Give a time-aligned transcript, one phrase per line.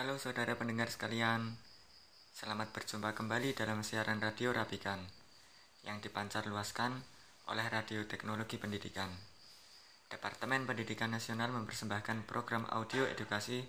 [0.00, 1.60] Halo saudara pendengar sekalian,
[2.32, 4.96] selamat berjumpa kembali dalam siaran radio Rapikan
[5.84, 7.04] yang dipancar luaskan
[7.52, 9.12] oleh Radio Teknologi Pendidikan.
[10.08, 13.60] Departemen Pendidikan Nasional mempersembahkan program audio edukasi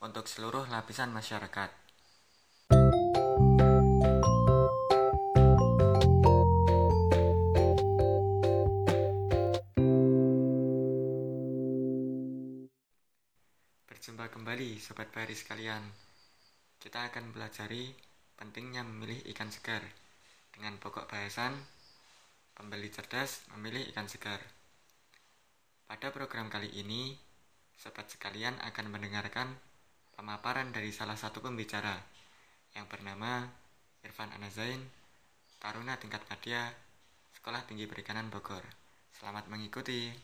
[0.00, 1.68] untuk seluruh lapisan masyarakat.
[14.06, 15.82] Berjumpa kembali Sobat Bahari sekalian.
[16.78, 17.90] Kita akan pelajari
[18.38, 19.82] pentingnya memilih ikan segar.
[20.54, 21.58] Dengan pokok bahasan
[22.54, 24.38] Pembeli cerdas memilih ikan segar.
[25.90, 27.18] Pada program kali ini
[27.74, 29.50] Sobat sekalian akan mendengarkan
[30.14, 31.98] Pemaparan dari salah satu pembicara
[32.78, 33.42] Yang bernama
[34.06, 34.86] Irfan Anazain
[35.58, 36.70] Taruna tingkat media
[37.34, 38.62] Sekolah Tinggi Perikanan Bogor.
[39.18, 40.14] Selamat mengikuti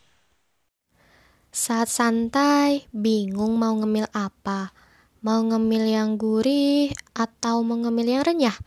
[1.53, 4.73] saat santai, bingung mau ngemil apa?
[5.21, 8.57] Mau ngemil yang gurih atau mau ngemil yang renyah?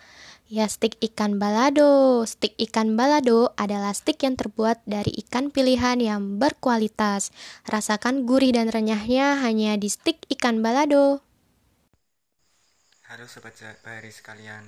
[0.47, 2.23] Ya stik ikan balado.
[2.23, 7.35] Stik ikan balado adalah stik yang terbuat dari ikan pilihan yang berkualitas.
[7.67, 11.19] Rasakan gurih dan renyahnya hanya di stik ikan balado.
[13.11, 14.63] Halo Sobat Bahari sekalian,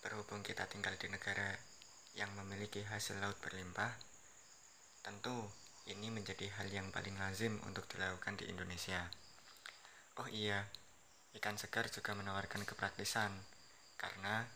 [0.00, 1.60] berhubung kita tinggal di negara
[2.16, 3.92] yang memiliki hasil laut berlimpah,
[5.04, 9.10] tentu ini menjadi hal yang paling lazim untuk dilakukan di Indonesia.
[10.20, 10.68] Oh iya,
[11.34, 13.32] ikan segar juga menawarkan kepraktisan,
[13.98, 14.46] karena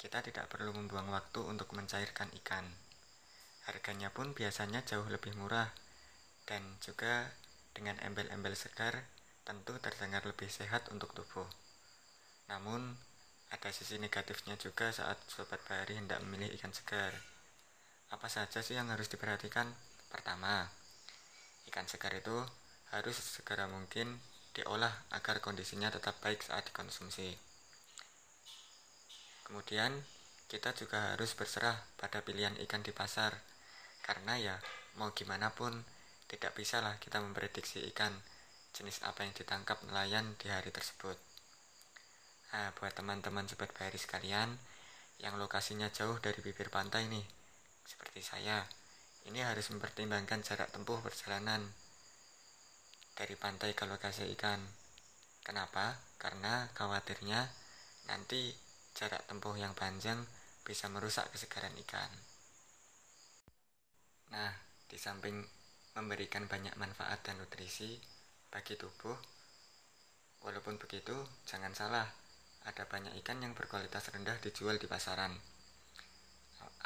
[0.00, 2.64] kita tidak perlu membuang waktu untuk mencairkan ikan.
[3.68, 5.68] Harganya pun biasanya jauh lebih murah,
[6.48, 7.28] dan juga
[7.76, 9.04] dengan embel-embel segar
[9.44, 11.46] tentu terdengar lebih sehat untuk tubuh.
[12.48, 12.96] Namun,
[13.50, 17.12] ada sisi negatifnya juga saat sobat bahari hendak memilih ikan segar.
[18.14, 19.70] Apa saja sih yang harus diperhatikan?
[20.10, 20.66] Pertama,
[21.70, 22.34] ikan segar itu
[22.90, 24.18] harus segera mungkin
[24.50, 27.38] diolah agar kondisinya tetap baik saat dikonsumsi.
[29.46, 29.94] Kemudian,
[30.50, 33.38] kita juga harus berserah pada pilihan ikan di pasar,
[34.02, 34.56] karena ya
[34.98, 35.70] mau gimana pun
[36.26, 38.10] tidak bisalah kita memprediksi ikan
[38.74, 41.14] jenis apa yang ditangkap nelayan di hari tersebut.
[42.50, 44.58] Nah, buat teman-teman sobat bahari sekalian
[45.22, 47.22] yang lokasinya jauh dari bibir pantai nih,
[47.86, 48.66] seperti saya,
[49.28, 51.60] ini harus mempertimbangkan jarak tempuh perjalanan
[53.12, 54.60] dari pantai ke lokasi ikan.
[55.44, 56.00] Kenapa?
[56.16, 57.44] Karena khawatirnya
[58.08, 58.52] nanti
[58.96, 60.24] jarak tempuh yang panjang
[60.64, 62.10] bisa merusak kesegaran ikan.
[64.30, 64.52] Nah,
[64.86, 65.42] di samping
[65.98, 67.98] memberikan banyak manfaat dan nutrisi
[68.48, 69.16] bagi tubuh,
[70.46, 71.14] walaupun begitu,
[71.44, 72.06] jangan salah,
[72.64, 75.34] ada banyak ikan yang berkualitas rendah dijual di pasaran.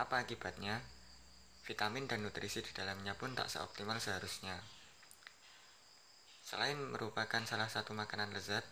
[0.01, 0.81] Apa akibatnya?
[1.65, 4.61] Vitamin dan nutrisi di dalamnya pun tak seoptimal seharusnya.
[6.45, 8.69] Selain merupakan salah satu makanan lezat,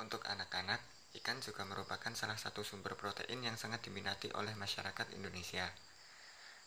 [0.00, 0.80] untuk anak-anak,
[1.20, 5.68] ikan juga merupakan salah satu sumber protein yang sangat diminati oleh masyarakat Indonesia.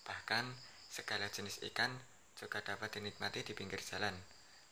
[0.05, 0.45] Bahkan,
[0.87, 1.91] segala jenis ikan
[2.37, 4.13] juga dapat dinikmati di pinggir jalan,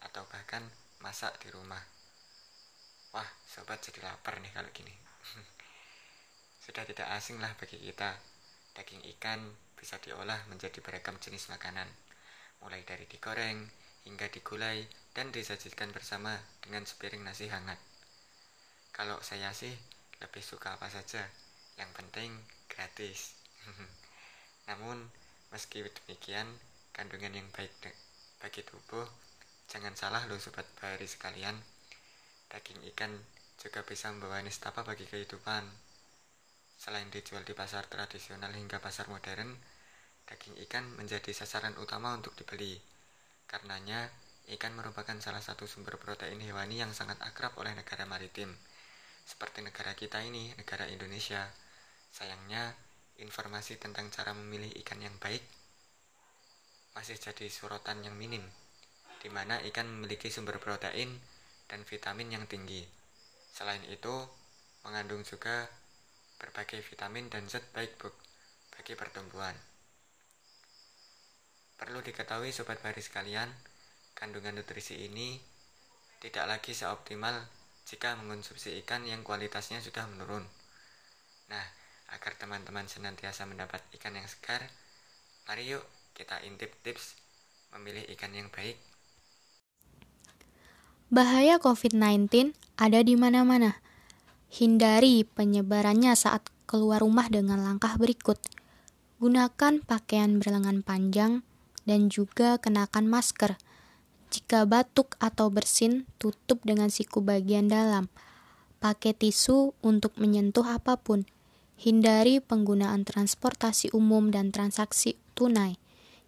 [0.05, 0.63] atau bahkan
[1.01, 1.81] masak di rumah.
[3.11, 4.93] Wah, sobat jadi lapar nih kalau gini.
[6.63, 8.21] Sudah tidak asing lah bagi kita.
[8.75, 11.85] Daging ikan bisa diolah menjadi beragam jenis makanan,
[12.65, 13.69] mulai dari digoreng
[14.01, 14.81] hingga digulai
[15.13, 17.77] dan disajikan bersama dengan sepiring nasi hangat.
[18.89, 19.69] Kalau saya sih
[20.17, 21.21] lebih suka apa saja,
[21.77, 22.33] yang penting
[22.65, 23.37] gratis.
[24.73, 25.05] Namun,
[25.53, 26.49] meski demikian,
[26.89, 27.69] kandungan yang baik
[28.41, 29.05] bagi tubuh,
[29.69, 31.61] jangan salah loh sobat bahari sekalian,
[32.49, 33.13] daging ikan
[33.61, 35.61] juga bisa membawa nistapa bagi kehidupan.
[36.73, 39.74] Selain dijual di pasar tradisional hingga pasar modern,
[40.25, 42.77] daging ikan menjadi sasaran utama untuk dibeli.
[43.45, 44.09] Karenanya,
[44.57, 48.53] ikan merupakan salah satu sumber protein hewani yang sangat akrab oleh negara maritim.
[49.25, 51.49] Seperti negara kita ini, negara Indonesia.
[52.13, 52.73] Sayangnya,
[53.21, 55.41] informasi tentang cara memilih ikan yang baik
[56.95, 58.41] masih jadi sorotan yang minim,
[59.19, 61.11] di mana ikan memiliki sumber protein
[61.67, 62.87] dan vitamin yang tinggi.
[63.51, 64.15] Selain itu,
[64.87, 65.67] mengandung juga
[66.39, 67.99] berbagai vitamin dan zat baik
[68.71, 69.74] bagi pertumbuhan.
[71.75, 73.51] Perlu diketahui sobat baris sekalian,
[74.15, 75.35] kandungan nutrisi ini
[76.23, 77.35] tidak lagi seoptimal
[77.83, 80.47] jika mengonsumsi ikan yang kualitasnya sudah menurun.
[81.51, 81.65] Nah,
[82.15, 84.63] agar teman-teman senantiasa mendapat ikan yang segar,
[85.45, 85.83] mari yuk
[86.15, 87.19] kita intip tips
[87.75, 88.79] memilih ikan yang baik.
[91.11, 93.77] Bahaya COVID-19 ada di mana-mana
[94.55, 98.39] Hindari penyebarannya saat keluar rumah dengan langkah berikut.
[99.19, 101.43] Gunakan pakaian berlengan panjang
[101.85, 103.55] dan juga kenakan masker.
[104.33, 108.11] Jika batuk atau bersin, tutup dengan siku bagian dalam.
[108.83, 111.23] Pakai tisu untuk menyentuh apa pun.
[111.79, 115.79] Hindari penggunaan transportasi umum dan transaksi tunai.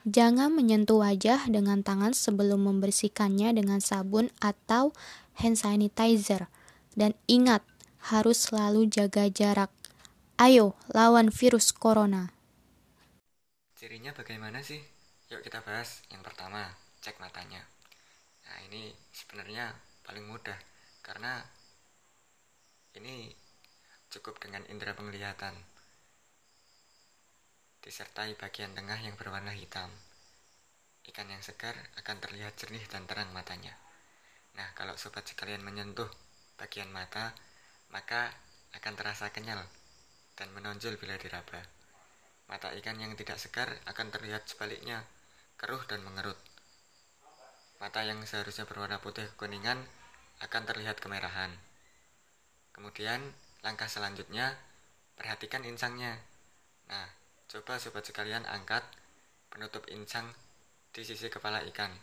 [0.07, 4.95] Jangan menyentuh wajah dengan tangan sebelum membersihkannya dengan sabun atau
[5.36, 6.48] hand sanitizer.
[6.95, 7.62] Dan ingat,
[8.07, 9.68] harus selalu jaga jarak.
[10.39, 12.31] Ayo, lawan virus corona.
[13.75, 14.80] Cirinya bagaimana sih?
[15.27, 16.03] Yuk kita bahas.
[16.07, 16.71] Yang pertama,
[17.03, 17.59] cek matanya.
[18.47, 19.75] Nah, ini sebenarnya
[20.07, 20.56] paling mudah
[21.03, 21.44] karena
[22.95, 23.27] ini
[24.07, 25.51] cukup dengan indera penglihatan
[27.83, 29.91] disertai bagian tengah yang berwarna hitam.
[31.07, 33.75] Ikan yang segar akan terlihat jernih dan terang matanya.
[34.59, 36.12] Nah, kalau sobat sekalian menyentuh
[36.59, 37.31] bagian mata,
[37.91, 38.31] maka
[38.75, 39.63] akan terasa kenyal
[40.35, 41.63] dan menonjol bila diraba.
[42.51, 45.03] Mata ikan yang tidak segar akan terlihat sebaliknya,
[45.57, 46.38] keruh dan mengerut.
[47.81, 49.81] Mata yang seharusnya berwarna putih kekuningan
[50.42, 51.54] akan terlihat kemerahan.
[52.74, 53.21] Kemudian,
[53.65, 54.54] langkah selanjutnya,
[55.18, 56.21] perhatikan insangnya.
[56.89, 57.09] Nah,
[57.48, 58.83] Coba sobat sekalian angkat
[59.48, 60.27] penutup insang
[60.92, 61.95] di sisi kepala ikan.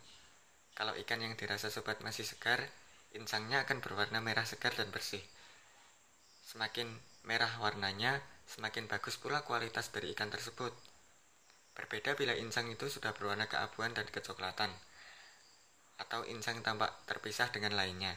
[0.73, 2.65] Kalau ikan yang dirasa sobat masih segar,
[3.13, 5.21] insangnya akan berwarna merah segar dan bersih.
[6.49, 6.89] Semakin
[7.29, 10.73] merah warnanya, semakin bagus pula kualitas dari ikan tersebut.
[11.75, 14.71] Berbeda bila insang itu sudah berwarna keabuan dan kecoklatan,
[15.99, 18.15] atau insang tampak terpisah dengan lainnya,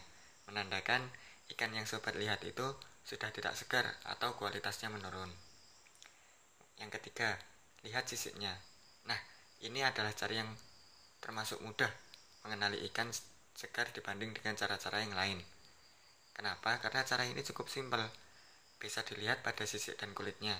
[0.50, 1.10] menandakan
[1.54, 2.66] ikan yang sobat lihat itu
[3.08, 5.32] sudah tidak segar atau kualitasnya menurun.
[6.78, 7.40] Yang ketiga,
[7.88, 8.54] lihat sisiknya.
[9.08, 9.18] Nah,
[9.64, 10.50] ini adalah cara yang
[11.24, 11.90] termasuk mudah
[12.46, 13.10] mengenali ikan
[13.58, 15.42] segar dibanding dengan cara-cara yang lain.
[16.38, 16.78] Kenapa?
[16.78, 18.06] Karena cara ini cukup simpel.
[18.78, 20.54] Bisa dilihat pada sisik dan kulitnya.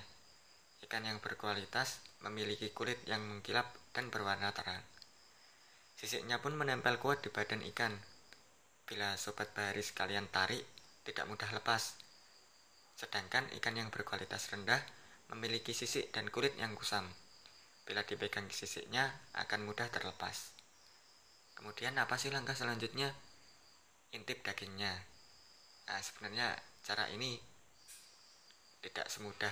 [0.84, 4.82] Ikan yang berkualitas memiliki kulit yang mengkilap dan berwarna terang.
[5.98, 7.90] Sisiknya pun menempel kuat di badan ikan.
[8.86, 10.62] Bila sobat bahari sekalian tarik,
[11.02, 11.98] tidak mudah lepas.
[12.94, 14.78] Sedangkan ikan yang berkualitas rendah
[15.34, 17.06] memiliki sisik dan kulit yang kusam.
[17.82, 20.54] Bila dipegang sisiknya, akan mudah terlepas.
[21.58, 23.10] Kemudian apa sih langkah selanjutnya?
[24.14, 24.94] Intip dagingnya.
[25.88, 26.54] Nah, sebenarnya
[26.86, 27.40] cara ini
[28.78, 29.50] tidak semudah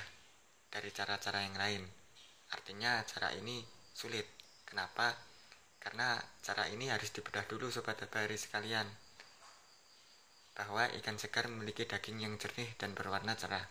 [0.76, 1.82] dari cara-cara yang lain.
[2.52, 3.64] Artinya cara ini
[3.96, 4.28] sulit.
[4.68, 5.16] Kenapa?
[5.80, 8.84] Karena cara ini harus dibedah dulu sobat bahari sekalian.
[10.52, 13.64] Bahwa ikan segar memiliki daging yang jernih dan berwarna cerah.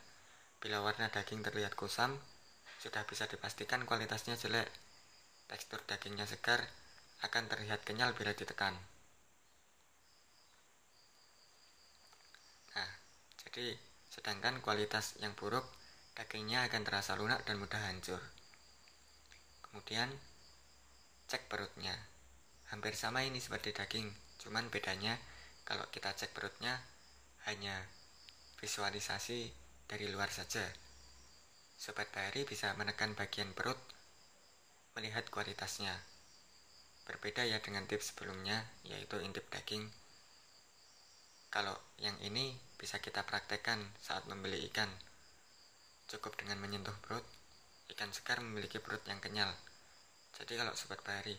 [0.58, 2.18] Bila warna daging terlihat kusam,
[2.82, 4.66] sudah bisa dipastikan kualitasnya jelek.
[5.46, 6.66] Tekstur dagingnya segar,
[7.22, 8.74] akan terlihat kenyal bila ditekan.
[12.74, 12.92] Nah,
[13.46, 13.78] jadi
[14.10, 15.70] sedangkan kualitas yang buruk,
[16.16, 18.20] dagingnya akan terasa lunak dan mudah hancur.
[19.62, 20.08] Kemudian,
[21.28, 21.94] cek perutnya.
[22.72, 24.10] Hampir sama ini seperti daging,
[24.42, 25.20] cuman bedanya
[25.68, 26.82] kalau kita cek perutnya
[27.46, 27.86] hanya
[28.58, 29.54] visualisasi
[29.86, 30.66] dari luar saja.
[31.76, 33.78] Sobat Bahari bisa menekan bagian perut,
[34.96, 35.94] melihat kualitasnya.
[37.06, 39.92] Berbeda ya dengan tips sebelumnya, yaitu intip daging.
[41.54, 44.90] Kalau yang ini bisa kita praktekkan saat membeli ikan.
[46.06, 47.26] Cukup dengan menyentuh perut,
[47.94, 49.50] ikan segar memiliki perut yang kenyal.
[50.38, 51.34] Jadi kalau Sobat Bahari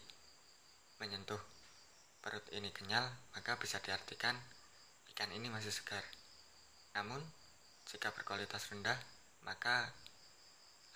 [0.99, 1.39] menyentuh
[2.19, 4.35] perut ini kenyal, maka bisa diartikan
[5.15, 6.03] ikan ini masih segar.
[6.99, 7.23] Namun,
[7.87, 8.99] jika berkualitas rendah,
[9.47, 9.95] maka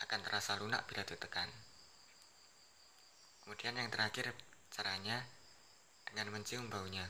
[0.02, 1.46] akan terasa lunak bila ditekan.
[3.44, 4.34] Kemudian yang terakhir,
[4.74, 5.22] caranya
[6.08, 7.06] dengan mencium baunya.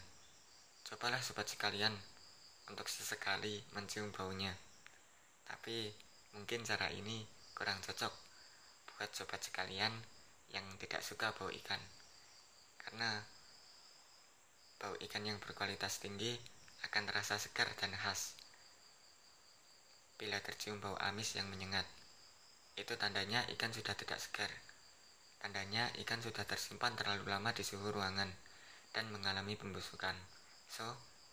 [0.84, 1.94] Cobalah sobat sekalian
[2.68, 4.52] untuk sesekali mencium baunya.
[5.48, 8.14] Tapi mungkin cara ini kurang cocok
[8.96, 9.92] buat sobat sekalian
[10.50, 11.80] yang tidak suka bau ikan.
[12.80, 13.22] Karena
[14.80, 16.36] bau ikan yang berkualitas tinggi
[16.88, 18.40] akan terasa segar dan khas
[20.20, 21.88] bila tercium bau amis yang menyengat.
[22.76, 24.52] Itu tandanya ikan sudah tidak segar.
[25.40, 28.28] Tandanya ikan sudah tersimpan terlalu lama di suhu ruangan
[28.92, 30.12] dan mengalami pembusukan.
[30.68, 30.84] So,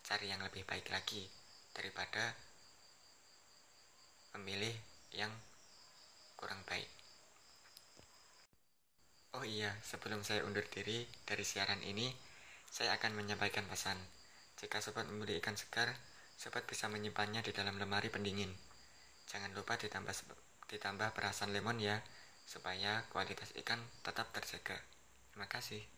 [0.08, 1.28] cari yang lebih baik lagi
[1.76, 2.32] daripada
[4.36, 4.76] memilih
[5.16, 5.32] yang
[6.36, 6.90] kurang baik.
[9.38, 12.10] Oh iya, sebelum saya undur diri dari siaran ini,
[12.68, 13.98] saya akan menyampaikan pesan.
[14.58, 15.94] Jika sobat membeli ikan segar,
[16.34, 18.50] sobat bisa menyimpannya di dalam lemari pendingin.
[19.30, 20.14] Jangan lupa ditambah
[20.68, 22.02] ditambah perasan lemon ya,
[22.48, 24.80] supaya kualitas ikan tetap terjaga.
[25.32, 25.97] Terima kasih.